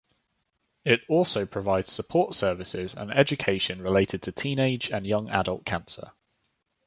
[0.83, 6.13] It also provides support services and education related to teenage and young adult cancer.